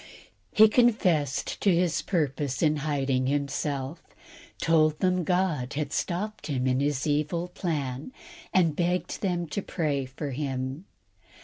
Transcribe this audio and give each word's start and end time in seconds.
He 0.51 0.67
confessed 0.67 1.61
to 1.61 1.71
his 1.71 2.01
purpose 2.01 2.63
in 2.63 2.77
hiding 2.77 3.27
himself, 3.27 4.01
told 4.59 4.97
them 4.97 5.23
God 5.23 5.73
had 5.73 5.93
stopped 5.93 6.47
him 6.47 6.65
in 6.65 6.79
his 6.79 7.05
evil 7.05 7.49
plan, 7.49 8.11
and 8.51 8.75
begged 8.75 9.21
them 9.21 9.45
to 9.49 9.61
pray 9.61 10.05
for 10.07 10.31
him. 10.31 10.85